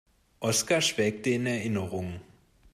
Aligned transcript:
Oskar 0.39 0.81
schwelgte 0.81 1.29
in 1.29 1.45
Erinnerungen. 1.45 2.21